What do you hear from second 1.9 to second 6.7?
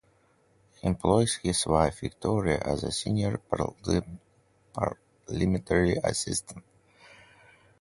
Victoria as senior parliamentary assistant.